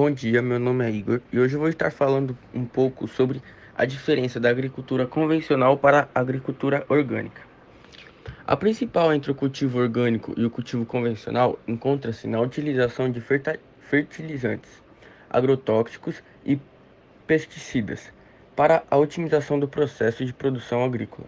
Bom 0.00 0.12
dia, 0.12 0.40
meu 0.40 0.60
nome 0.60 0.86
é 0.86 0.90
Igor 0.92 1.20
e 1.32 1.40
hoje 1.40 1.56
eu 1.56 1.58
vou 1.58 1.68
estar 1.68 1.90
falando 1.90 2.38
um 2.54 2.64
pouco 2.64 3.08
sobre 3.08 3.42
a 3.76 3.84
diferença 3.84 4.38
da 4.38 4.48
agricultura 4.48 5.08
convencional 5.08 5.76
para 5.76 6.08
a 6.14 6.20
agricultura 6.20 6.86
orgânica. 6.88 7.42
A 8.46 8.56
principal 8.56 9.12
entre 9.12 9.32
o 9.32 9.34
cultivo 9.34 9.80
orgânico 9.80 10.34
e 10.36 10.44
o 10.44 10.50
cultivo 10.50 10.86
convencional 10.86 11.58
encontra-se 11.66 12.28
na 12.28 12.40
utilização 12.40 13.10
de 13.10 13.20
fertilizantes, 13.80 14.70
agrotóxicos 15.28 16.22
e 16.46 16.60
pesticidas 17.26 18.12
para 18.54 18.84
a 18.88 18.96
otimização 18.96 19.58
do 19.58 19.66
processo 19.66 20.24
de 20.24 20.32
produção 20.32 20.84
agrícola. 20.84 21.26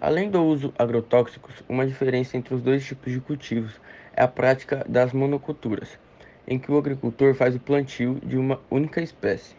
Além 0.00 0.30
do 0.30 0.42
uso 0.42 0.72
agrotóxicos, 0.78 1.62
uma 1.68 1.86
diferença 1.86 2.34
entre 2.34 2.54
os 2.54 2.62
dois 2.62 2.82
tipos 2.82 3.12
de 3.12 3.20
cultivos 3.20 3.78
é 4.14 4.22
a 4.22 4.28
prática 4.28 4.86
das 4.88 5.12
monoculturas, 5.12 5.98
em 6.46 6.58
que 6.58 6.70
o 6.70 6.78
agricultor 6.78 7.34
faz 7.34 7.54
o 7.54 7.60
plantio 7.60 8.20
de 8.24 8.36
uma 8.36 8.60
única 8.70 9.00
espécie, 9.00 9.56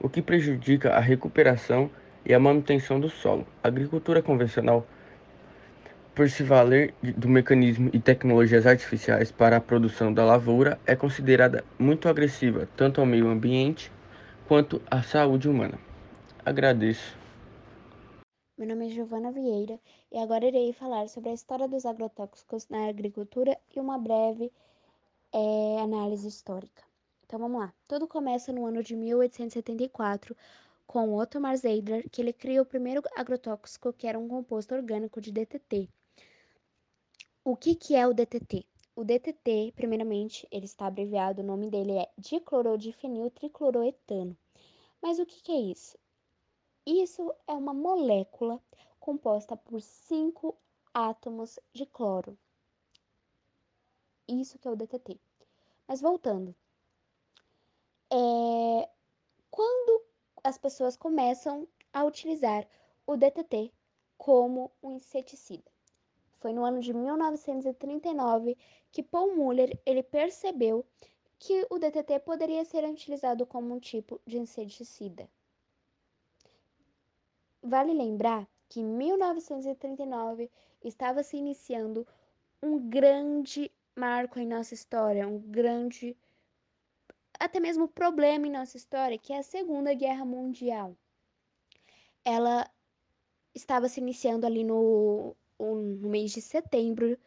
o 0.00 0.08
que 0.08 0.22
prejudica 0.22 0.94
a 0.94 1.00
recuperação 1.00 1.90
e 2.24 2.32
a 2.32 2.40
manutenção 2.40 2.98
do 2.98 3.08
solo. 3.08 3.46
A 3.62 3.68
agricultura 3.68 4.22
convencional, 4.22 4.86
por 6.14 6.28
se 6.30 6.42
valer 6.42 6.94
do 7.02 7.28
mecanismo 7.28 7.90
e 7.92 7.98
tecnologias 7.98 8.66
artificiais 8.66 9.30
para 9.30 9.56
a 9.56 9.60
produção 9.60 10.12
da 10.12 10.24
lavoura, 10.24 10.78
é 10.86 10.94
considerada 10.94 11.64
muito 11.78 12.08
agressiva 12.08 12.68
tanto 12.76 13.00
ao 13.00 13.06
meio 13.06 13.28
ambiente 13.28 13.92
quanto 14.46 14.80
à 14.90 15.02
saúde 15.02 15.48
humana. 15.48 15.78
Agradeço. 16.44 17.16
Meu 18.58 18.68
nome 18.68 18.86
é 18.86 18.90
Giovana 18.90 19.32
Vieira 19.32 19.78
e 20.12 20.18
agora 20.18 20.44
irei 20.44 20.72
falar 20.72 21.08
sobre 21.08 21.30
a 21.30 21.34
história 21.34 21.66
dos 21.66 21.86
agrotóxicos 21.86 22.68
na 22.68 22.88
agricultura 22.88 23.56
e 23.74 23.80
uma 23.80 23.98
breve 23.98 24.52
é, 25.32 25.80
análise 25.80 26.28
histórica. 26.28 26.82
Então 27.24 27.38
vamos 27.38 27.60
lá. 27.60 27.72
Tudo 27.88 28.06
começa 28.06 28.52
no 28.52 28.66
ano 28.66 28.82
de 28.82 28.94
1874 28.94 30.36
com 30.86 31.14
Otto 31.14 31.38
Zeidler, 31.56 32.08
que 32.10 32.20
ele 32.20 32.32
cria 32.32 32.60
o 32.60 32.66
primeiro 32.66 33.02
agrotóxico 33.16 33.92
que 33.92 34.06
era 34.06 34.18
um 34.18 34.28
composto 34.28 34.74
orgânico 34.74 35.20
de 35.20 35.32
DTT. 35.32 35.88
O 37.44 37.56
que, 37.56 37.74
que 37.74 37.94
é 37.94 38.06
o 38.06 38.12
DTT? 38.12 38.66
O 38.94 39.02
DTT, 39.02 39.72
primeiramente, 39.74 40.46
ele 40.50 40.66
está 40.66 40.86
abreviado, 40.86 41.40
o 41.40 41.44
nome 41.44 41.70
dele 41.70 41.92
é 41.92 42.10
diclorodifenil 42.18 43.30
tricloroetano. 43.30 44.36
Mas 45.00 45.18
o 45.18 45.24
que, 45.24 45.42
que 45.42 45.52
é 45.52 45.60
isso? 45.72 45.96
Isso 46.84 47.34
é 47.46 47.52
uma 47.52 47.72
molécula 47.72 48.60
composta 49.00 49.56
por 49.56 49.80
cinco 49.80 50.54
átomos 50.92 51.58
de 51.72 51.86
cloro. 51.86 52.36
Isso 54.28 54.58
que 54.58 54.68
é 54.68 54.70
o 54.70 54.76
DTT. 54.76 55.18
Mas 55.92 56.00
voltando, 56.00 56.56
é, 58.10 58.88
quando 59.50 60.02
as 60.42 60.56
pessoas 60.56 60.96
começam 60.96 61.68
a 61.92 62.02
utilizar 62.02 62.66
o 63.06 63.14
DTT 63.14 63.70
como 64.16 64.72
um 64.82 64.92
inseticida? 64.92 65.70
Foi 66.40 66.54
no 66.54 66.64
ano 66.64 66.80
de 66.80 66.94
1939 66.94 68.56
que 68.90 69.02
Paul 69.02 69.36
Muller 69.36 69.78
ele 69.84 70.02
percebeu 70.02 70.82
que 71.38 71.66
o 71.68 71.78
DTT 71.78 72.20
poderia 72.20 72.64
ser 72.64 72.88
utilizado 72.88 73.44
como 73.44 73.74
um 73.74 73.78
tipo 73.78 74.18
de 74.26 74.38
inseticida. 74.38 75.28
Vale 77.62 77.92
lembrar 77.92 78.48
que 78.66 78.80
em 78.80 78.86
1939 78.86 80.50
estava 80.82 81.22
se 81.22 81.36
iniciando 81.36 82.06
um 82.62 82.78
grande 82.78 83.70
marco 83.96 84.38
em 84.38 84.46
nossa 84.46 84.74
história, 84.74 85.26
um 85.28 85.38
grande 85.38 86.16
até 87.38 87.60
mesmo 87.60 87.88
problema 87.88 88.46
em 88.46 88.50
nossa 88.50 88.76
história, 88.76 89.16
que 89.18 89.32
é 89.32 89.38
a 89.38 89.42
Segunda 89.42 89.94
Guerra 89.94 90.24
Mundial. 90.24 90.96
Ela 92.24 92.70
estava 93.54 93.88
se 93.88 94.00
iniciando 94.00 94.46
ali 94.46 94.64
no, 94.64 95.36
no 95.58 96.08
mês 96.08 96.32
de 96.32 96.40
setembro 96.40 97.18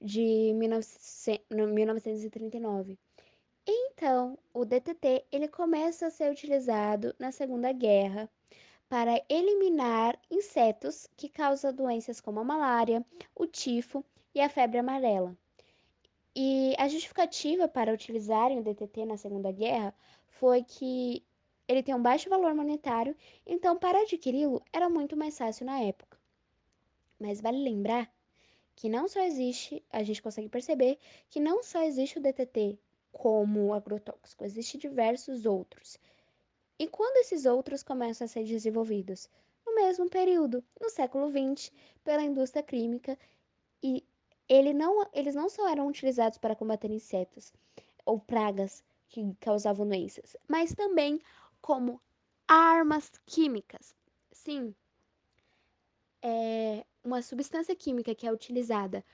de 0.00 0.52
1939. 0.54 2.98
Então, 3.66 4.38
o 4.54 4.64
DTT 4.64 5.26
ele 5.32 5.48
começa 5.48 6.06
a 6.06 6.10
ser 6.10 6.30
utilizado 6.30 7.14
na 7.18 7.32
Segunda 7.32 7.72
Guerra 7.72 8.30
para 8.88 9.20
eliminar 9.28 10.16
insetos 10.30 11.08
que 11.16 11.28
causam 11.28 11.74
doenças 11.74 12.20
como 12.20 12.38
a 12.38 12.44
malária, 12.44 13.04
o 13.34 13.46
tifo 13.46 14.04
e 14.32 14.40
a 14.40 14.48
febre 14.48 14.78
amarela. 14.78 15.36
E 16.38 16.74
a 16.76 16.86
justificativa 16.86 17.66
para 17.66 17.94
utilizarem 17.94 18.58
o 18.58 18.62
DTT 18.62 19.06
na 19.06 19.16
Segunda 19.16 19.50
Guerra 19.50 19.94
foi 20.28 20.62
que 20.62 21.24
ele 21.66 21.82
tem 21.82 21.94
um 21.94 22.02
baixo 22.02 22.28
valor 22.28 22.54
monetário, 22.54 23.16
então 23.46 23.78
para 23.78 24.02
adquiri-lo 24.02 24.62
era 24.70 24.90
muito 24.90 25.16
mais 25.16 25.38
fácil 25.38 25.64
na 25.64 25.80
época. 25.80 26.18
Mas 27.18 27.40
vale 27.40 27.64
lembrar 27.64 28.12
que 28.74 28.86
não 28.86 29.08
só 29.08 29.20
existe, 29.20 29.82
a 29.90 30.02
gente 30.02 30.20
consegue 30.20 30.50
perceber 30.50 30.98
que 31.30 31.40
não 31.40 31.62
só 31.62 31.82
existe 31.82 32.18
o 32.18 32.20
DTT 32.20 32.78
como 33.10 33.72
agrotóxico, 33.72 34.44
existem 34.44 34.78
diversos 34.78 35.46
outros. 35.46 35.98
E 36.78 36.86
quando 36.86 37.16
esses 37.16 37.46
outros 37.46 37.82
começam 37.82 38.26
a 38.26 38.28
ser 38.28 38.44
desenvolvidos? 38.44 39.30
No 39.64 39.74
mesmo 39.74 40.06
período, 40.10 40.62
no 40.78 40.90
século 40.90 41.30
XX, 41.30 41.72
pela 42.04 42.22
indústria 42.22 42.62
química, 42.62 43.18
e 43.82 44.04
ele 44.48 44.72
não, 44.72 45.06
eles 45.12 45.34
não 45.34 45.48
só 45.48 45.68
eram 45.68 45.88
utilizados 45.88 46.38
para 46.38 46.56
combater 46.56 46.90
insetos 46.90 47.52
ou 48.04 48.20
pragas 48.20 48.84
que 49.08 49.34
causavam 49.40 49.86
doenças, 49.86 50.36
mas 50.48 50.74
também 50.74 51.20
como 51.60 52.00
armas 52.46 53.10
químicas. 53.26 53.94
Sim, 54.30 54.74
é 56.22 56.84
uma 57.04 57.22
substância 57.22 57.74
química 57.74 58.14
que 58.14 58.26
é 58.26 58.32
utilizada 58.32 59.04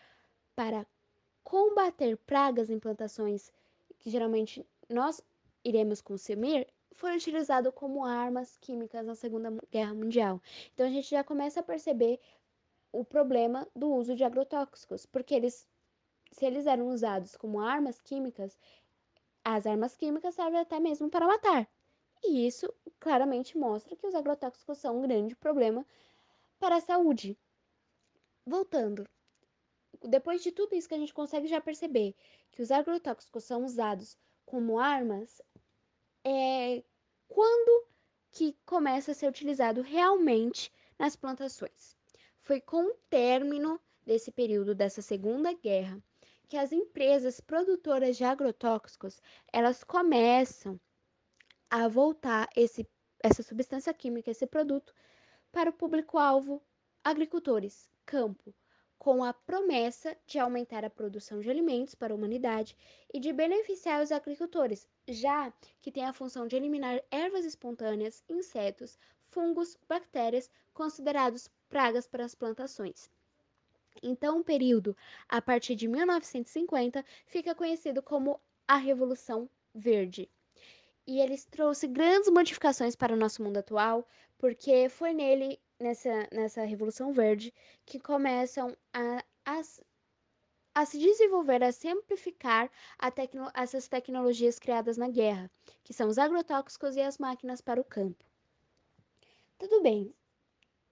para 0.55 0.87
combater 1.45 2.17
pragas 2.17 2.71
em 2.71 2.79
plantações 2.79 3.53
que 3.99 4.11
geralmente 4.11 4.67
nós 4.89 5.23
iremos 5.65 6.01
consumir 6.01 6.67
foi 6.95 7.17
utilizado 7.17 7.73
como 7.73 8.05
armas 8.05 8.57
químicas 8.59 9.07
na 9.07 9.15
Segunda 9.15 9.53
Guerra 9.71 9.95
Mundial. 9.95 10.41
Então 10.73 10.87
a 10.87 10.91
gente 10.91 11.11
já 11.11 11.25
começa 11.25 11.61
a 11.61 11.63
perceber 11.63 12.21
o 12.93 13.05
problema 13.05 13.67
do 13.75 13.91
uso 13.91 14.15
de 14.15 14.23
agrotóxicos, 14.23 15.07
porque 15.07 15.35
eles, 15.35 15.67
se 16.31 16.45
eles 16.45 16.67
eram 16.67 16.89
usados 16.89 17.37
como 17.37 17.61
armas 17.61 18.01
químicas, 18.01 18.59
as 19.45 19.67
armas 19.67 19.97
químicas 19.97 20.35
servem 20.35 20.61
até 20.61 20.79
mesmo 20.79 21.11
para 21.11 21.27
matar. 21.27 21.69
E 22.23 22.47
isso 22.47 22.73
claramente 23.01 23.59
mostra 23.59 23.97
que 23.97 24.07
os 24.07 24.15
agrotóxicos 24.15 24.79
são 24.79 24.99
um 24.99 25.03
grande 25.03 25.35
problema 25.35 25.85
para 26.61 26.77
a 26.77 26.81
saúde. 26.81 27.37
Voltando, 28.47 29.09
depois 30.03 30.43
de 30.43 30.53
tudo 30.53 30.75
isso 30.75 30.89
que 30.89 30.95
a 30.95 30.99
gente 30.99 31.15
consegue 31.15 31.47
já 31.49 31.61
perceber 31.61 32.15
que 32.53 32.63
os 32.63 32.71
agrotóxicos 32.71 33.45
são 33.45 33.65
usados 33.65 34.17
como 34.45 34.79
armas, 34.79 35.41
é 36.25 36.85
quando 37.27 37.87
que 38.31 38.57
começa 38.65 39.13
a 39.13 39.15
ser 39.15 39.29
utilizado 39.29 39.81
realmente 39.81 40.73
nas 40.99 41.17
plantações. 41.17 41.97
Foi 42.53 42.61
com 42.61 42.85
o 42.85 42.95
término 43.09 43.81
desse 44.05 44.31
período 44.31 44.75
dessa 44.75 45.01
Segunda 45.01 45.55
Guerra 45.55 45.99
que 46.51 46.59
as 46.59 46.71
empresas 46.71 47.41
produtoras 47.41 48.15
de 48.15 48.25
agrotóxicos, 48.25 49.23
elas 49.51 49.83
começam 49.83 50.79
a 51.71 51.89
voltar 51.89 52.51
esse, 52.55 52.87
essa 53.23 53.43
substância 53.43 53.95
química, 53.95 54.31
esse 54.31 54.47
produto, 54.47 54.93
para 55.51 55.71
o 55.71 55.73
público-alvo 55.73 56.63
agricultores, 57.03 57.89
campo, 58.05 58.55
com 58.99 59.25
a 59.25 59.33
promessa 59.33 60.15
de 60.27 60.39
aumentar 60.39 60.85
a 60.85 60.91
produção 60.91 61.41
de 61.41 61.49
alimentos 61.49 61.95
para 61.95 62.13
a 62.13 62.17
humanidade 62.17 62.77
e 63.15 63.19
de 63.19 63.33
beneficiar 63.33 64.03
os 64.03 64.13
agricultores, 64.13 64.87
já 65.09 65.51
que 65.81 65.91
tem 65.91 66.05
a 66.05 66.13
função 66.13 66.47
de 66.47 66.55
eliminar 66.55 67.03
ervas 67.11 67.47
espontâneas, 67.47 68.23
insetos, 68.29 68.99
fungos, 69.33 69.77
bactérias 69.89 70.51
considerados 70.73 71.51
pragas 71.69 72.07
para 72.07 72.25
as 72.25 72.35
plantações. 72.35 73.11
Então, 74.03 74.41
o 74.41 74.45
período 74.45 74.97
a 75.29 75.43
partir 75.43 75.75
de 75.75 75.89
1950 75.89 77.05
fica 77.27 77.55
conhecido 77.55 78.03
como 78.03 78.41
a 78.69 78.77
Revolução 78.77 79.49
Verde. 79.75 80.31
E 81.07 81.19
eles 81.21 81.45
trouxe 81.45 81.89
grandes 81.89 82.31
modificações 82.31 82.95
para 82.95 83.15
o 83.15 83.17
nosso 83.17 83.43
mundo 83.43 83.57
atual, 83.57 84.07
porque 84.39 84.89
foi 84.89 85.13
nele 85.13 85.59
nessa, 85.81 86.29
nessa 86.31 86.65
Revolução 86.65 87.13
Verde 87.13 87.53
que 87.85 87.99
começam 87.99 88.77
a, 88.93 89.25
a, 89.45 89.61
a 90.75 90.87
se 90.87 90.99
desenvolver, 90.99 91.63
a 91.63 91.73
simplificar 91.73 92.71
a 92.99 93.11
tecno, 93.11 93.51
essas 93.55 93.89
tecnologias 93.89 94.59
criadas 94.59 94.97
na 94.97 95.09
guerra, 95.09 95.51
que 95.83 95.93
são 95.93 96.09
os 96.09 96.19
agrotóxicos 96.19 96.97
e 96.97 97.01
as 97.01 97.19
máquinas 97.19 97.61
para 97.61 97.81
o 97.81 97.85
campo. 97.85 98.32
Tudo 99.63 99.81
bem. 99.81 100.13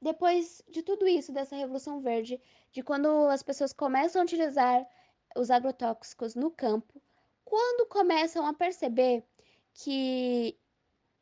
Depois 0.01 0.63
de 0.69 0.81
tudo 0.81 1.09
isso, 1.09 1.33
dessa 1.33 1.57
Revolução 1.57 2.01
Verde, 2.01 2.41
de 2.71 2.85
quando 2.85 3.09
as 3.27 3.43
pessoas 3.43 3.73
começam 3.73 4.23
a 4.23 4.25
utilizar 4.25 4.87
os 5.35 5.51
agrotóxicos 5.51 6.37
no 6.37 6.53
campo, 6.53 7.03
quando 7.45 7.89
começam 7.89 8.47
a 8.47 8.55
perceber 8.55 9.25
que 9.75 10.57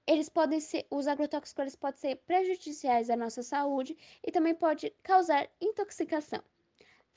eles 0.06 0.28
podem 0.28 0.60
ser, 0.60 0.86
os 0.90 1.08
agrotóxicos 1.08 1.62
eles 1.62 1.74
podem 1.74 1.98
ser 1.98 2.16
prejudiciais 2.16 3.08
à 3.08 3.16
nossa 3.16 3.42
saúde 3.42 3.96
e 4.22 4.30
também 4.30 4.54
pode 4.54 4.90
causar 5.02 5.48
intoxicação. 5.58 6.42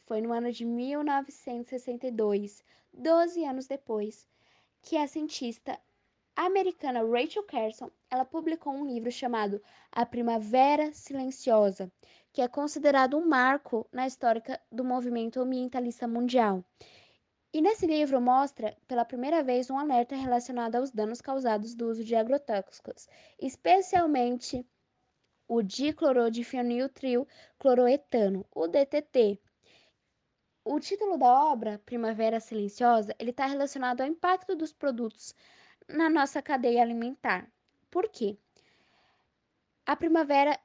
Foi 0.05 0.21
no 0.21 0.31
ano 0.31 0.49
de 0.49 0.63
1962, 0.63 2.63
12 2.93 3.43
anos 3.43 3.67
depois, 3.67 4.25
que 4.81 4.95
a 4.95 5.09
cientista 5.09 5.77
americana 6.45 7.03
Rachel 7.03 7.43
Carson, 7.43 7.91
ela 8.09 8.25
publicou 8.25 8.73
um 8.73 8.85
livro 8.85 9.11
chamado 9.11 9.61
A 9.91 10.05
Primavera 10.05 10.91
Silenciosa, 10.93 11.91
que 12.33 12.41
é 12.41 12.47
considerado 12.47 13.17
um 13.17 13.27
marco 13.27 13.87
na 13.91 14.07
história 14.07 14.41
do 14.71 14.83
movimento 14.83 15.39
ambientalista 15.39 16.07
mundial. 16.07 16.63
E 17.53 17.61
nesse 17.61 17.85
livro 17.85 18.21
mostra 18.21 18.75
pela 18.87 19.03
primeira 19.03 19.43
vez 19.43 19.69
um 19.69 19.77
alerta 19.77 20.15
relacionado 20.15 20.75
aos 20.75 20.89
danos 20.89 21.21
causados 21.21 21.75
do 21.75 21.89
uso 21.89 22.03
de 22.03 22.15
agrotóxicos, 22.15 23.07
especialmente 23.39 24.65
o 25.47 25.61
diclorodifeniltril 25.61 27.27
cloroetano, 27.59 28.45
o 28.55 28.67
DTT, 28.67 29.37
o 30.63 30.79
título 30.79 31.17
da 31.17 31.51
obra, 31.51 31.81
Primavera 31.85 32.39
Silenciosa, 32.39 33.15
ele 33.19 33.31
está 33.31 33.47
relacionado 33.47 34.01
ao 34.01 34.07
impacto 34.07 34.55
dos 34.55 34.71
produtos 34.71 35.35
na 35.93 36.09
nossa 36.09 36.41
cadeia 36.41 36.81
alimentar. 36.81 37.47
Por 37.89 38.09
quê? 38.09 38.37
A 39.85 39.95
primavera, 39.95 40.59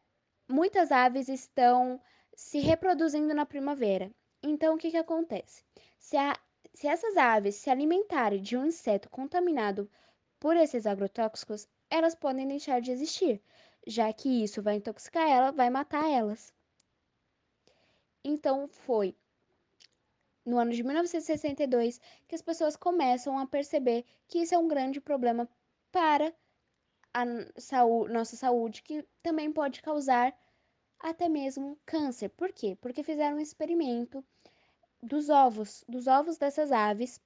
muitas 0.49 0.93
aves 0.93 1.29
estão 1.29 2.01
se 2.35 2.59
reproduzindo 2.59 3.35
na 3.35 3.47
primavera. 3.47 4.11
Então, 4.43 4.75
o 4.75 4.79
que, 4.79 4.91
que 4.91 4.97
acontece? 4.97 5.65
Se, 5.99 6.17
a, 6.17 6.39
se 6.75 6.87
essas 6.87 7.17
aves 7.17 7.57
se 7.57 7.71
alimentarem 7.71 8.41
de 8.41 8.57
um 8.57 8.67
inseto 8.67 9.09
contaminado 9.11 9.91
por 10.39 10.57
esses 10.57 10.87
agrotóxicos, 10.87 11.67
elas 11.91 12.15
podem 12.15 12.47
deixar 12.47 12.81
de 12.81 12.93
existir, 12.93 13.43
já 13.87 14.13
que 14.13 14.45
isso 14.45 14.63
vai 14.63 14.77
intoxicar 14.77 15.29
ela, 15.29 15.51
vai 15.51 15.71
matar 15.71 16.09
elas. 16.09 16.53
Então, 18.23 18.69
foi 18.69 19.17
no 20.47 20.59
ano 20.59 20.73
de 20.73 20.83
1962 20.83 22.01
que 22.29 22.35
as 22.35 22.41
pessoas 22.41 22.77
começam 22.77 23.39
a 23.39 23.47
perceber 23.47 24.05
que 24.29 24.39
isso 24.39 24.55
é 24.55 24.59
um 24.59 24.69
grande 24.69 25.01
problema 25.01 25.49
para 25.91 26.33
a 27.13 27.25
saúde, 27.59 28.13
nossa 28.13 28.37
saúde, 28.37 28.83
que 28.83 29.05
também 29.23 29.53
pode 29.53 29.83
causar 29.83 30.35
até 30.99 31.29
mesmo 31.29 31.79
câncer. 31.85 32.29
Por 32.31 32.53
quê? 32.53 32.77
Porque 32.81 33.03
fizeram 33.03 33.39
um 33.39 33.41
experimento 33.41 34.25
dos 35.03 35.29
ovos, 35.29 35.85
dos 35.89 36.07
ovos 36.07 36.39
dessas 36.39 36.71
aves. 36.71 37.21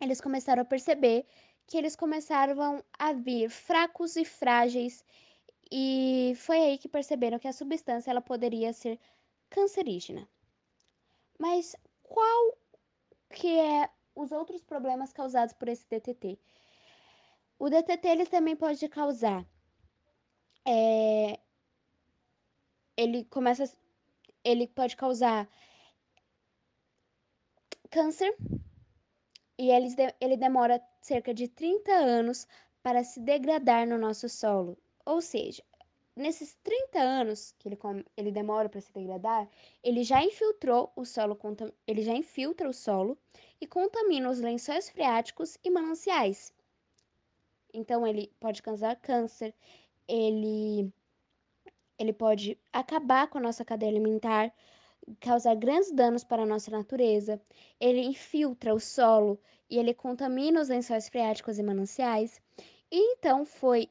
Eles 0.00 0.20
começaram 0.20 0.62
a 0.62 0.66
perceber 0.66 1.26
que 1.66 1.76
eles 1.76 1.96
começaram 1.96 2.84
a 2.98 3.12
vir 3.12 3.50
fracos 3.50 4.16
e 4.16 4.24
frágeis 4.24 5.04
e 5.70 6.34
foi 6.36 6.58
aí 6.58 6.78
que 6.78 6.88
perceberam 6.88 7.38
que 7.38 7.48
a 7.48 7.52
substância 7.52 8.10
ela 8.10 8.20
poderia 8.20 8.72
ser 8.72 9.00
cancerígena. 9.50 10.28
Mas 11.38 11.74
qual 12.08 12.58
que 13.30 13.58
é 13.58 13.90
os 14.14 14.32
outros 14.32 14.62
problemas 14.62 15.12
causados 15.12 15.54
por 15.54 15.68
esse 15.68 15.86
DTT? 15.88 16.38
O 17.58 17.68
DTT 17.68 18.08
ele 18.08 18.26
também 18.26 18.56
pode 18.56 18.88
causar 18.88 19.46
é, 20.66 21.38
ele 22.96 23.24
começa 23.24 23.64
ele 24.44 24.66
pode 24.66 24.96
causar 24.96 25.48
câncer 27.90 28.36
e 29.58 29.70
ele, 29.70 29.88
ele 30.20 30.36
demora 30.36 30.82
cerca 31.00 31.32
de 31.32 31.48
30 31.48 31.92
anos 31.92 32.46
para 32.82 33.02
se 33.02 33.20
degradar 33.20 33.86
no 33.86 33.98
nosso 33.98 34.28
solo. 34.28 34.78
Ou 35.04 35.20
seja, 35.20 35.62
nesses 36.16 36.54
30 36.64 36.98
anos 36.98 37.54
que 37.58 37.68
ele, 37.68 37.78
ele 38.16 38.32
demora 38.32 38.68
para 38.68 38.80
se 38.80 38.92
degradar, 38.92 39.48
ele 39.82 40.02
já 40.02 40.22
infiltrou 40.22 40.90
o 40.96 41.04
solo, 41.04 41.38
ele 41.86 42.02
já 42.02 42.14
infiltra 42.14 42.68
o 42.68 42.72
solo 42.72 43.18
e 43.60 43.66
contamina 43.66 44.30
os 44.30 44.40
lençóis 44.40 44.88
freáticos 44.88 45.58
e 45.62 45.70
mananciais. 45.70 46.52
Então 47.72 48.06
ele 48.06 48.32
pode 48.40 48.62
causar 48.62 48.96
câncer, 48.96 49.54
ele 50.08 50.90
ele 51.98 52.12
pode 52.12 52.58
acabar 52.72 53.26
com 53.28 53.38
a 53.38 53.40
nossa 53.40 53.64
cadeia 53.64 53.90
alimentar, 53.90 54.52
causar 55.20 55.54
grandes 55.54 55.90
danos 55.90 56.24
para 56.24 56.42
a 56.42 56.46
nossa 56.46 56.70
natureza. 56.70 57.40
Ele 57.80 58.02
infiltra 58.02 58.74
o 58.74 58.80
solo 58.80 59.40
e 59.70 59.78
ele 59.78 59.94
contamina 59.94 60.60
os 60.60 60.68
lençóis 60.68 61.08
freáticos 61.08 61.58
e 61.58 61.62
mananciais. 61.62 62.40
E 62.90 63.14
então 63.14 63.46
foi 63.46 63.88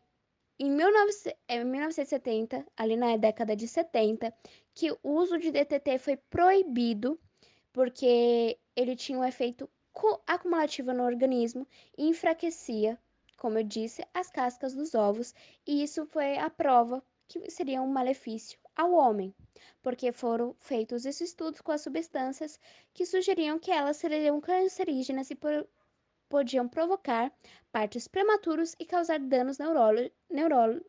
em 0.58 0.72
1970, 0.72 2.56
é, 2.56 2.66
ali 2.78 2.96
na 2.96 3.18
década 3.18 3.56
de 3.56 3.68
70, 3.68 4.34
que 4.74 4.92
o 4.92 5.00
uso 5.04 5.38
de 5.38 5.52
DTT 5.52 5.98
foi 6.00 6.16
proibido 6.16 7.20
porque 7.74 8.58
ele 8.76 8.96
tinha 8.96 9.20
um 9.20 9.24
efeito 9.24 9.70
acumulativo 10.26 10.94
no 10.94 11.04
organismo 11.04 11.68
e 11.98 12.08
enfraquecia, 12.08 12.98
como 13.38 13.58
eu 13.60 13.64
disse, 13.64 14.06
as 14.14 14.30
cascas 14.30 14.74
dos 14.74 14.96
ovos, 14.96 15.34
e 15.68 15.84
isso 15.84 16.06
foi 16.06 16.38
a 16.38 16.50
prova 16.50 17.04
que 17.28 17.50
seria 17.50 17.82
um 17.82 17.88
malefício 17.88 18.58
ao 18.76 18.94
homem, 18.94 19.34
porque 19.82 20.12
foram 20.12 20.56
feitos 20.60 21.06
esses 21.06 21.30
estudos 21.30 21.60
com 21.60 21.72
as 21.72 21.82
substâncias 21.82 22.60
que 22.94 23.06
sugeriam 23.06 23.60
que 23.60 23.72
elas 23.72 23.98
seriam 23.98 24.40
cancerígenas 24.40 25.30
e 25.32 25.36
podiam 26.30 26.68
provocar 26.68 27.32
partos 27.72 28.08
prematuros 28.08 28.76
e 28.80 28.86
causar 28.86 29.20
danos 29.20 29.58
neuro, 29.58 30.12
neuro, 30.30 30.86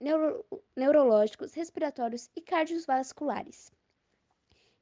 neuro, 0.00 0.44
neurológicos, 0.74 1.54
respiratórios 1.54 2.30
e 2.34 2.40
cardiovasculares. 2.40 3.72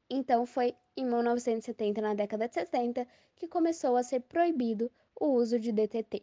Então 0.09 0.47
foi 0.47 0.75
em 0.97 1.05
1970, 1.05 2.00
na 2.00 2.15
década 2.15 2.47
de 2.47 2.55
70, 2.55 3.06
que 3.37 3.49
começou 3.49 3.97
a 3.97 4.03
ser 4.03 4.21
proibido 4.21 4.91
o 5.19 5.29
uso 5.29 5.59
de 5.59 5.73
DTT. 5.73 6.23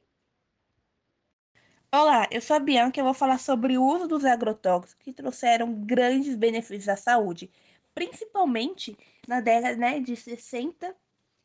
Olá, 1.93 2.25
eu 2.31 2.39
sou 2.39 2.55
a 2.55 2.59
Bianca 2.59 2.99
e 2.99 3.01
eu 3.01 3.05
vou 3.05 3.13
falar 3.13 3.37
sobre 3.37 3.77
o 3.77 3.83
uso 3.83 4.07
dos 4.07 4.23
agrotóxicos 4.23 5.03
que 5.03 5.11
trouxeram 5.11 5.73
grandes 5.73 6.35
benefícios 6.35 6.87
à 6.87 6.95
saúde, 6.95 7.51
principalmente 7.93 8.97
na 9.27 9.41
década 9.41 9.75
né, 9.75 9.99
de 9.99 10.15
60 10.15 10.95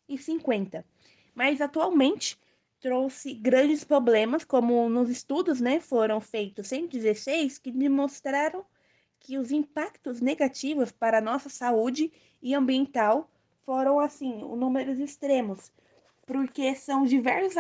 e 0.08 0.16
50 0.16 0.84
mas 1.36 1.60
atualmente 1.60 2.36
trouxe 2.80 3.34
grandes 3.34 3.84
problemas, 3.84 4.42
como 4.42 4.88
nos 4.88 5.10
estudos, 5.10 5.60
né, 5.60 5.78
foram 5.78 6.18
feitos 6.20 6.66
116 6.68 7.58
que 7.58 7.70
demonstraram 7.70 8.64
que 9.20 9.36
os 9.36 9.52
impactos 9.52 10.20
negativos 10.22 10.90
para 10.90 11.18
a 11.18 11.20
nossa 11.20 11.50
saúde 11.50 12.10
e 12.40 12.54
ambiental 12.54 13.30
foram 13.64 14.00
assim, 14.00 14.38
números 14.38 14.98
extremos, 14.98 15.70
porque 16.26 16.74
são 16.74 17.04
diversos 17.04 17.56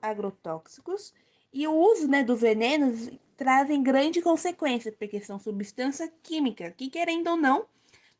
agrotóxicos 0.00 1.12
e 1.52 1.66
o 1.66 1.74
uso 1.74 2.08
né, 2.08 2.22
dos 2.24 2.40
venenos 2.40 3.10
trazem 3.36 3.82
grande 3.82 4.22
consequência, 4.22 4.92
porque 4.92 5.20
são 5.20 5.38
substância 5.38 6.10
química 6.22 6.70
que, 6.70 6.88
querendo 6.88 7.28
ou 7.28 7.36
não, 7.36 7.66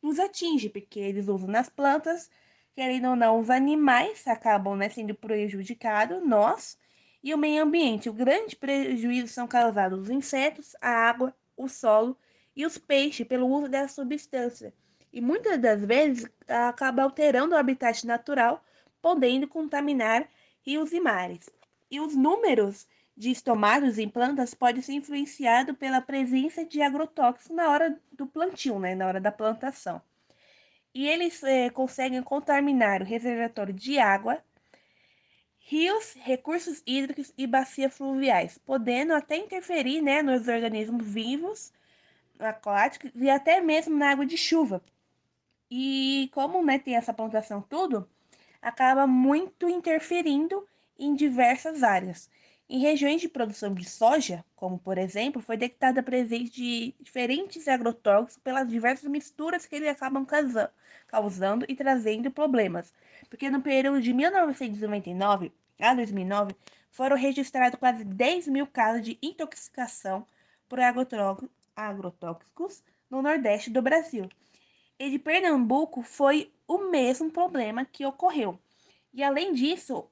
nos 0.01 0.19
atinge, 0.19 0.69
porque 0.69 0.99
eles 0.99 1.27
usam 1.27 1.47
nas 1.47 1.69
plantas 1.69 2.29
querendo 2.77 3.07
ou 3.07 3.15
não, 3.15 3.39
os 3.39 3.49
animais 3.49 4.27
acabam 4.27 4.75
né, 4.75 4.87
sendo 4.87 5.15
prejudicados, 5.15 6.23
nós 6.23 6.77
e 7.23 7.33
o 7.33 7.37
meio 7.37 7.63
ambiente. 7.63 8.07
O 8.07 8.13
grande 8.13 8.55
prejuízo 8.55 9.29
são 9.29 9.47
causados 9.47 10.01
os 10.01 10.09
insetos, 10.11 10.75
a 10.79 10.87
água, 10.87 11.35
o 11.57 11.67
solo 11.67 12.15
e 12.55 12.67
os 12.67 12.77
peixes 12.77 13.27
pelo 13.27 13.47
uso 13.47 13.67
dessa 13.67 13.95
substância. 13.95 14.71
E 15.11 15.19
muitas 15.19 15.57
das 15.57 15.83
vezes 15.83 16.29
acaba 16.47 17.01
alterando 17.01 17.55
o 17.55 17.57
habitat 17.57 18.05
natural, 18.05 18.63
podendo 19.01 19.47
contaminar 19.47 20.29
rios 20.61 20.93
e 20.93 20.99
mares. 20.99 21.49
E 21.89 21.99
os 21.99 22.15
números 22.15 22.87
de 23.15 23.31
estomados 23.31 23.97
em 23.97 24.07
plantas 24.07 24.53
podem 24.53 24.83
ser 24.83 24.93
influenciados 24.93 25.75
pela 25.75 25.99
presença 25.99 26.63
de 26.63 26.79
agrotóxicos 26.83 27.55
na 27.55 27.69
hora 27.69 27.99
do 28.11 28.27
plantio, 28.27 28.77
né, 28.77 28.93
na 28.93 29.07
hora 29.07 29.19
da 29.19 29.31
plantação 29.31 29.99
e 30.97 31.07
eles 31.07 31.43
é, 31.43 31.69
conseguem 31.69 32.23
contaminar 32.23 33.03
o 33.03 33.05
reservatório 33.05 33.71
de 33.71 33.99
água, 33.99 34.43
rios, 35.59 36.15
recursos 36.15 36.81
hídricos 36.87 37.31
e 37.37 37.45
bacias 37.45 37.95
fluviais, 37.95 38.57
podendo 38.57 39.13
até 39.13 39.37
interferir 39.37 40.01
né, 40.01 40.23
nos 40.23 40.47
organismos 40.47 41.05
vivos, 41.05 41.71
aquáticos 42.39 43.11
e 43.13 43.29
até 43.29 43.61
mesmo 43.61 43.95
na 43.95 44.09
água 44.09 44.25
de 44.25 44.35
chuva. 44.37 44.83
E 45.69 46.31
como 46.33 46.65
né, 46.65 46.79
tem 46.79 46.95
essa 46.95 47.13
plantação 47.13 47.61
tudo, 47.61 48.09
acaba 48.59 49.05
muito 49.05 49.69
interferindo 49.69 50.67
em 50.97 51.13
diversas 51.13 51.83
áreas. 51.83 52.27
Em 52.69 52.79
regiões 52.79 53.21
de 53.21 53.29
produção 53.29 53.73
de 53.73 53.89
soja, 53.89 54.43
como 54.53 54.77
por 54.77 54.97
exemplo, 54.97 55.41
foi 55.41 55.55
detectada 55.55 56.01
a 56.01 56.03
presença 56.03 56.51
de 56.51 56.93
diferentes 56.99 57.65
agrotóxicos 57.65 58.43
pelas 58.43 58.67
diversas 58.67 59.09
misturas 59.09 59.65
que 59.65 59.75
eles 59.75 59.87
acabam 59.87 60.27
causando 61.07 61.65
e 61.69 61.75
trazendo 61.75 62.29
problemas. 62.29 62.93
Porque 63.29 63.49
no 63.49 63.61
período 63.61 64.01
de 64.01 64.11
1999 64.13 65.53
a 65.79 65.93
2009 65.93 66.53
foram 66.91 67.15
registrados 67.15 67.79
quase 67.79 68.03
10 68.03 68.49
mil 68.49 68.67
casos 68.67 69.01
de 69.01 69.17
intoxicação 69.21 70.27
por 70.67 70.79
agrotóxicos 71.75 72.83
no 73.09 73.21
Nordeste 73.21 73.69
do 73.69 73.81
Brasil. 73.81 74.27
E 74.99 75.09
de 75.09 75.17
Pernambuco 75.17 76.01
foi 76.01 76.51
o 76.67 76.89
mesmo 76.89 77.31
problema 77.31 77.85
que 77.85 78.05
ocorreu. 78.05 78.59
E 79.13 79.23
além 79.23 79.53
disso, 79.53 80.05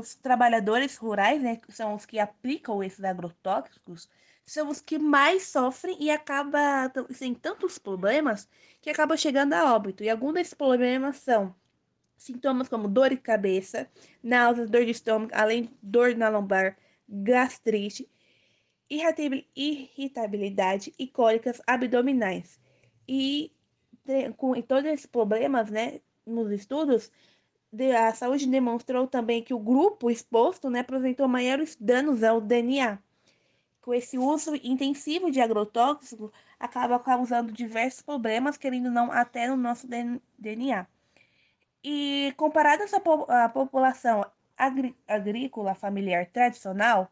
os 0.00 0.14
trabalhadores 0.14 0.96
rurais, 0.96 1.42
né, 1.42 1.60
são 1.68 1.94
os 1.94 2.04
que 2.04 2.18
aplicam 2.18 2.82
esses 2.82 3.04
agrotóxicos, 3.04 4.08
são 4.44 4.68
os 4.68 4.80
que 4.80 4.98
mais 4.98 5.46
sofrem 5.46 5.96
e 6.00 6.10
acaba 6.10 6.92
sem 7.10 7.34
tantos 7.34 7.78
problemas 7.78 8.48
que 8.80 8.90
acabam 8.90 9.16
chegando 9.16 9.52
a 9.52 9.72
óbito. 9.74 10.02
E 10.02 10.10
alguns 10.10 10.34
desses 10.34 10.54
problemas 10.54 11.18
são 11.18 11.54
sintomas 12.16 12.68
como 12.68 12.88
dor 12.88 13.10
de 13.10 13.16
cabeça, 13.16 13.88
náuseas, 14.22 14.68
dor 14.68 14.84
de 14.84 14.90
estômago, 14.90 15.30
além 15.34 15.64
de 15.64 15.70
dor 15.80 16.16
na 16.16 16.28
lombar, 16.28 16.76
gastrite, 17.08 18.08
irritabilidade 18.90 20.92
e 20.98 21.06
cólicas 21.06 21.62
abdominais. 21.66 22.58
E 23.08 23.52
com 24.36 24.60
todos 24.62 24.90
esses 24.90 25.06
problemas, 25.06 25.70
né, 25.70 26.00
nos 26.26 26.50
estudos, 26.50 27.12
a 27.96 28.12
saúde 28.14 28.46
demonstrou 28.46 29.06
também 29.06 29.42
que 29.42 29.54
o 29.54 29.58
grupo 29.58 30.10
exposto 30.10 30.68
né, 30.68 30.80
apresentou 30.80 31.28
maiores 31.28 31.76
danos 31.80 32.22
ao 32.22 32.40
DNA. 32.40 32.98
Com 33.80 33.94
esse 33.94 34.18
uso 34.18 34.54
intensivo 34.56 35.30
de 35.30 35.40
agrotóxico, 35.40 36.32
acaba 36.58 36.98
causando 36.98 37.52
diversos 37.52 38.02
problemas, 38.02 38.56
querendo 38.56 38.86
ou 38.86 38.92
não, 38.92 39.10
até 39.10 39.48
no 39.48 39.56
nosso 39.56 39.86
DNA. 40.38 40.86
E 41.82 42.34
comparado 42.36 42.82
à 43.28 43.48
população 43.48 44.24
agrícola 45.08 45.74
familiar 45.74 46.26
tradicional, 46.26 47.10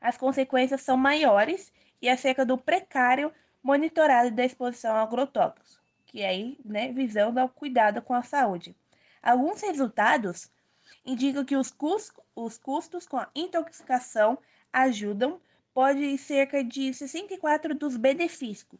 as 0.00 0.16
consequências 0.16 0.82
são 0.82 0.96
maiores 0.96 1.72
e 2.00 2.08
acerca 2.08 2.44
do 2.44 2.56
precário 2.56 3.32
monitorado 3.62 4.30
da 4.30 4.44
exposição 4.44 4.94
a 4.94 5.02
agrotóxicos, 5.02 5.80
que 6.06 6.20
é 6.20 6.28
aí, 6.28 6.58
né, 6.64 6.92
visando 6.92 7.40
ao 7.40 7.48
cuidado 7.48 8.02
com 8.02 8.14
a 8.14 8.22
saúde. 8.22 8.76
Alguns 9.24 9.62
resultados 9.62 10.52
indicam 11.02 11.46
que 11.46 11.56
os, 11.56 11.70
custos, 11.70 12.22
os 12.36 12.58
custos 12.58 13.06
com 13.08 13.16
a 13.16 13.30
intoxicação 13.34 14.36
ajudam, 14.70 15.40
pode 15.72 16.18
cerca 16.18 16.62
de 16.62 16.92
64 16.92 17.74
dos 17.74 17.96
benefícios, 17.96 18.78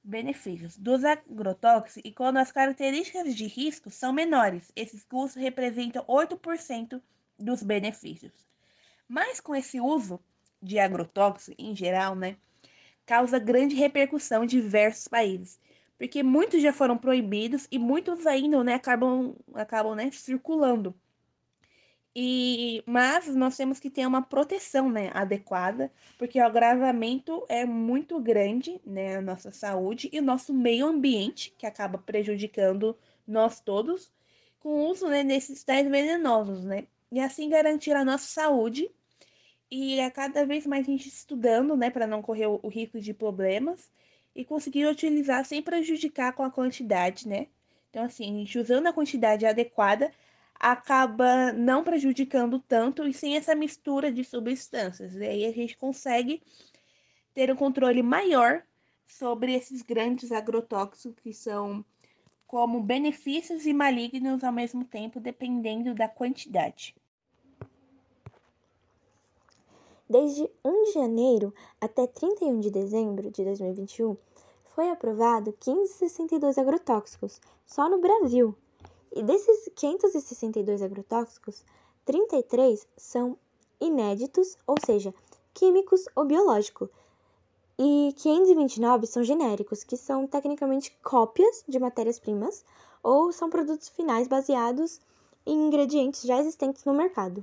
benefícios 0.00 0.76
dos 0.76 1.04
agrotóxicos 1.04 2.02
e 2.04 2.12
quando 2.12 2.36
as 2.36 2.52
características 2.52 3.34
de 3.34 3.48
risco 3.48 3.90
são 3.90 4.12
menores, 4.12 4.70
esses 4.76 5.02
custos 5.02 5.42
representam 5.42 6.04
8% 6.04 7.02
dos 7.36 7.60
benefícios. 7.64 8.46
Mas 9.08 9.40
com 9.40 9.56
esse 9.56 9.80
uso 9.80 10.20
de 10.62 10.78
agrotóxicos 10.78 11.52
em 11.58 11.74
geral, 11.74 12.14
né, 12.14 12.36
causa 13.04 13.40
grande 13.40 13.74
repercussão 13.74 14.44
em 14.44 14.46
diversos 14.46 15.08
países 15.08 15.58
porque 16.00 16.22
muitos 16.22 16.62
já 16.62 16.72
foram 16.72 16.96
proibidos 16.96 17.68
e 17.70 17.78
muitos 17.78 18.26
ainda, 18.26 18.64
né, 18.64 18.72
acabam, 18.72 19.36
acabam, 19.52 19.94
né, 19.94 20.10
circulando. 20.10 20.94
E 22.16 22.82
mas 22.86 23.34
nós 23.34 23.54
temos 23.54 23.78
que 23.78 23.90
ter 23.90 24.06
uma 24.06 24.22
proteção, 24.22 24.88
né, 24.90 25.10
adequada, 25.12 25.92
porque 26.18 26.40
o 26.40 26.46
agravamento 26.46 27.44
é 27.50 27.66
muito 27.66 28.18
grande, 28.18 28.80
né, 28.82 29.16
a 29.16 29.20
nossa 29.20 29.50
saúde 29.52 30.08
e 30.10 30.18
o 30.18 30.22
nosso 30.22 30.54
meio 30.54 30.86
ambiente, 30.86 31.54
que 31.58 31.66
acaba 31.66 31.98
prejudicando 31.98 32.96
nós 33.26 33.60
todos 33.60 34.10
com 34.58 34.70
o 34.70 34.90
uso, 34.90 35.06
né, 35.06 35.22
desses 35.22 35.62
tais 35.64 35.86
venenosos, 35.86 36.64
né? 36.64 36.86
E 37.12 37.20
assim 37.20 37.50
garantir 37.50 37.92
a 37.92 38.06
nossa 38.06 38.26
saúde 38.26 38.90
e 39.70 40.00
a 40.00 40.10
cada 40.10 40.46
vez 40.46 40.66
mais 40.66 40.88
a 40.88 40.90
gente 40.90 41.08
estudando, 41.08 41.76
né, 41.76 41.90
para 41.90 42.06
não 42.06 42.22
correr 42.22 42.46
o 42.46 42.68
risco 42.68 42.98
de 42.98 43.12
problemas 43.12 43.90
e 44.34 44.44
conseguir 44.44 44.86
utilizar 44.86 45.44
sem 45.44 45.62
prejudicar 45.62 46.32
com 46.32 46.42
a 46.42 46.50
quantidade, 46.50 47.28
né? 47.28 47.48
Então, 47.90 48.04
assim, 48.04 48.24
a 48.24 48.38
gente 48.38 48.58
usando 48.58 48.86
a 48.86 48.92
quantidade 48.92 49.44
adequada 49.44 50.10
acaba 50.54 51.52
não 51.52 51.82
prejudicando 51.82 52.58
tanto 52.60 53.06
e 53.06 53.14
sem 53.14 53.36
essa 53.36 53.54
mistura 53.54 54.12
de 54.12 54.22
substâncias. 54.22 55.14
E 55.14 55.24
aí 55.24 55.44
a 55.46 55.52
gente 55.52 55.76
consegue 55.76 56.42
ter 57.34 57.50
um 57.50 57.56
controle 57.56 58.02
maior 58.02 58.62
sobre 59.06 59.54
esses 59.54 59.82
grandes 59.82 60.30
agrotóxicos 60.30 61.18
que 61.22 61.32
são 61.32 61.84
como 62.46 62.82
benefícios 62.82 63.64
e 63.64 63.72
malignos 63.72 64.44
ao 64.44 64.52
mesmo 64.52 64.84
tempo, 64.84 65.18
dependendo 65.18 65.94
da 65.94 66.08
quantidade. 66.08 66.94
Desde 70.10 70.50
1 70.64 70.82
de 70.86 70.92
janeiro 70.92 71.54
até 71.80 72.04
31 72.04 72.58
de 72.58 72.68
dezembro 72.68 73.30
de 73.30 73.44
2021, 73.44 74.16
foi 74.74 74.90
aprovado 74.90 75.54
562 75.60 76.58
agrotóxicos 76.58 77.40
só 77.64 77.88
no 77.88 78.00
Brasil. 78.00 78.52
E 79.14 79.22
desses 79.22 79.70
562 79.76 80.82
agrotóxicos, 80.82 81.64
33 82.04 82.88
são 82.96 83.38
inéditos, 83.80 84.58
ou 84.66 84.74
seja, 84.84 85.14
químicos 85.54 86.06
ou 86.16 86.24
biológicos, 86.24 86.88
e 87.78 88.12
529 88.16 89.06
são 89.06 89.22
genéricos, 89.22 89.84
que 89.84 89.96
são 89.96 90.26
tecnicamente 90.26 90.90
cópias 91.04 91.62
de 91.68 91.78
matérias-primas 91.78 92.64
ou 93.00 93.30
são 93.30 93.48
produtos 93.48 93.88
finais 93.88 94.26
baseados 94.26 95.00
em 95.46 95.68
ingredientes 95.68 96.22
já 96.22 96.40
existentes 96.40 96.84
no 96.84 96.94
mercado. 96.94 97.40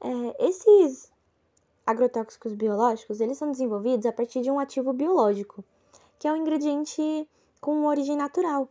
É, 0.00 0.46
esses 0.46 1.10
agrotóxicos 1.86 2.52
biológicos, 2.52 3.20
eles 3.20 3.38
são 3.38 3.52
desenvolvidos 3.52 4.04
a 4.06 4.12
partir 4.12 4.42
de 4.42 4.50
um 4.50 4.58
ativo 4.58 4.92
biológico, 4.92 5.64
que 6.18 6.26
é 6.26 6.32
um 6.32 6.36
ingrediente 6.36 7.28
com 7.60 7.86
origem 7.86 8.16
natural. 8.16 8.68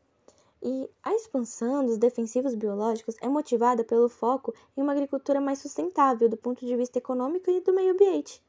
E 0.62 0.90
a 1.04 1.14
expansão 1.14 1.86
dos 1.86 1.98
defensivos 1.98 2.56
biológicos 2.56 3.16
é 3.22 3.30
motivada 3.30 3.84
pelo 3.84 4.10
foco 4.10 4.54
em 4.76 4.82
uma 4.82 4.92
agricultura 4.92 5.40
mais 5.40 5.60
sustentável 5.60 6.28
do 6.28 6.36
ponto 6.36 6.66
de 6.66 6.76
vista 6.76 6.98
econômico 6.98 7.50
e 7.50 7.62
do 7.62 7.74
meio 7.74 7.94
ambiente. 7.94 8.42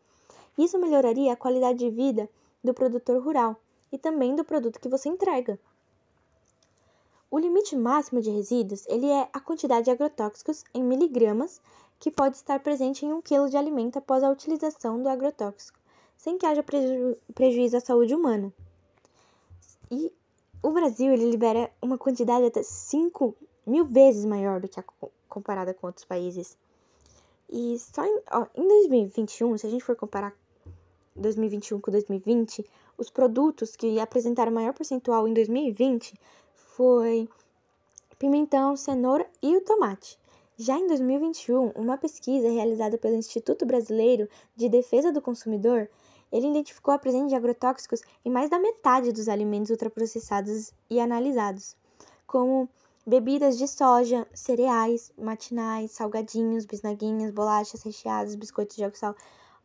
Isso 0.58 0.78
melhoraria 0.78 1.32
a 1.32 1.36
qualidade 1.36 1.78
de 1.78 1.90
vida 1.90 2.28
do 2.64 2.74
produtor 2.74 3.22
rural 3.22 3.56
e 3.92 3.98
também 3.98 4.34
do 4.34 4.44
produto 4.44 4.80
que 4.80 4.88
você 4.88 5.08
entrega. 5.08 5.58
O 7.28 7.38
limite 7.40 7.74
máximo 7.74 8.20
de 8.20 8.30
resíduos 8.30 8.86
ele 8.86 9.06
é 9.06 9.28
a 9.32 9.40
quantidade 9.40 9.86
de 9.86 9.90
agrotóxicos 9.90 10.62
em 10.72 10.82
miligramas 10.82 11.60
que 11.98 12.10
pode 12.10 12.36
estar 12.36 12.60
presente 12.60 13.04
em 13.04 13.12
um 13.12 13.20
quilo 13.20 13.50
de 13.50 13.56
alimento 13.56 13.98
após 13.98 14.22
a 14.22 14.30
utilização 14.30 15.02
do 15.02 15.08
agrotóxico, 15.08 15.78
sem 16.16 16.38
que 16.38 16.46
haja 16.46 16.62
preju 16.62 17.16
prejuízo 17.34 17.76
à 17.76 17.80
saúde 17.80 18.14
humana. 18.14 18.52
E 19.90 20.12
o 20.62 20.70
Brasil 20.70 21.12
ele 21.12 21.28
libera 21.28 21.70
uma 21.82 21.98
quantidade 21.98 22.46
até 22.46 22.62
5 22.62 23.34
mil 23.66 23.84
vezes 23.84 24.24
maior 24.24 24.60
do 24.60 24.68
que 24.68 24.78
a 24.78 24.84
comparada 25.28 25.74
com 25.74 25.88
outros 25.88 26.04
países. 26.04 26.56
E 27.50 27.76
só 27.78 28.04
em, 28.04 28.20
ó, 28.30 28.46
em 28.54 28.68
2021, 28.68 29.58
se 29.58 29.66
a 29.66 29.70
gente 29.70 29.84
for 29.84 29.96
comparar 29.96 30.32
2021 31.16 31.80
com 31.80 31.90
2020, 31.90 32.64
os 32.96 33.10
produtos 33.10 33.74
que 33.74 33.98
apresentaram 33.98 34.52
maior 34.52 34.72
percentual 34.72 35.26
em 35.26 35.34
2020 35.34 36.14
foi 36.76 37.26
pimentão, 38.18 38.76
cenoura 38.76 39.26
e 39.42 39.56
o 39.56 39.62
tomate. 39.62 40.18
Já 40.58 40.78
em 40.78 40.86
2021, 40.86 41.70
uma 41.70 41.96
pesquisa 41.96 42.50
realizada 42.50 42.98
pelo 42.98 43.16
Instituto 43.16 43.64
Brasileiro 43.64 44.28
de 44.54 44.68
Defesa 44.68 45.10
do 45.10 45.22
Consumidor, 45.22 45.88
ele 46.30 46.48
identificou 46.48 46.92
a 46.92 46.98
presença 46.98 47.28
de 47.28 47.34
agrotóxicos 47.34 48.02
em 48.22 48.30
mais 48.30 48.50
da 48.50 48.58
metade 48.58 49.10
dos 49.10 49.26
alimentos 49.26 49.70
ultraprocessados 49.70 50.70
e 50.90 51.00
analisados, 51.00 51.74
como 52.26 52.68
bebidas 53.06 53.56
de 53.56 53.66
soja, 53.66 54.26
cereais, 54.34 55.10
matinais, 55.16 55.92
salgadinhos, 55.92 56.66
bisnaguinhas, 56.66 57.30
bolachas 57.30 57.82
recheadas, 57.82 58.34
biscoitos 58.34 58.76
de 58.76 58.84
álcool 58.84 58.98
sal. 58.98 59.16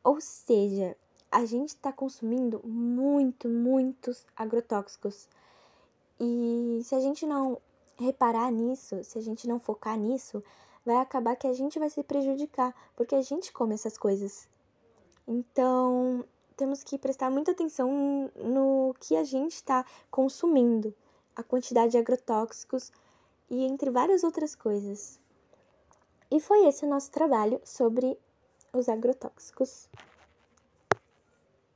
Ou 0.01 0.21
seja, 0.21 0.95
a 1.29 1.43
gente 1.43 1.69
está 1.69 1.91
consumindo 1.91 2.61
muito, 2.63 3.49
muitos 3.49 4.25
agrotóxicos. 4.33 5.27
E 6.23 6.83
se 6.83 6.93
a 6.93 6.99
gente 6.99 7.25
não 7.25 7.59
reparar 7.97 8.51
nisso, 8.51 9.03
se 9.03 9.17
a 9.17 9.21
gente 9.21 9.47
não 9.47 9.59
focar 9.59 9.97
nisso, 9.97 10.43
vai 10.85 10.97
acabar 10.97 11.35
que 11.35 11.47
a 11.47 11.53
gente 11.53 11.79
vai 11.79 11.89
se 11.89 12.03
prejudicar, 12.03 12.75
porque 12.95 13.15
a 13.15 13.23
gente 13.23 13.51
come 13.51 13.73
essas 13.73 13.97
coisas. 13.97 14.47
Então, 15.27 16.23
temos 16.55 16.83
que 16.83 16.99
prestar 16.99 17.31
muita 17.31 17.53
atenção 17.53 18.29
no 18.35 18.95
que 18.99 19.15
a 19.15 19.23
gente 19.23 19.53
está 19.53 19.83
consumindo, 20.11 20.93
a 21.35 21.41
quantidade 21.41 21.93
de 21.93 21.97
agrotóxicos 21.97 22.91
e 23.49 23.65
entre 23.65 23.89
várias 23.89 24.23
outras 24.23 24.53
coisas. 24.53 25.19
E 26.29 26.39
foi 26.39 26.67
esse 26.67 26.85
o 26.85 26.89
nosso 26.89 27.09
trabalho 27.09 27.59
sobre 27.63 28.15
os 28.71 28.87
agrotóxicos. 28.87 29.89